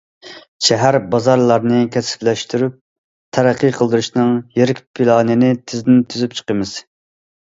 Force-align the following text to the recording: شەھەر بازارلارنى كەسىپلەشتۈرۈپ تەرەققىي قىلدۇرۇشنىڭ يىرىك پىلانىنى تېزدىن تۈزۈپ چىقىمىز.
شەھەر 0.67 0.95
بازارلارنى 1.15 1.81
كەسىپلەشتۈرۈپ 1.95 2.79
تەرەققىي 3.37 3.73
قىلدۇرۇشنىڭ 3.79 4.33
يىرىك 4.61 4.81
پىلانىنى 5.01 5.51
تېزدىن 5.73 6.01
تۈزۈپ 6.15 6.35
چىقىمىز. 6.41 6.73